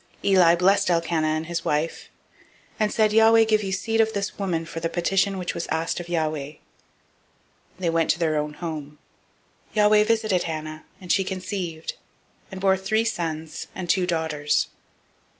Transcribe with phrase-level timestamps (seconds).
[0.23, 2.09] 002:020 Eli blessed Elkanah and his wife,
[2.79, 5.99] and said, Yahweh give you seed of this woman for the petition which was asked
[5.99, 6.53] of Yahweh.
[7.77, 8.97] They went to their own home.
[9.75, 11.93] 002:021 Yahweh visited Hannah, and she conceived,
[12.51, 14.69] and bore three sons and two daughters.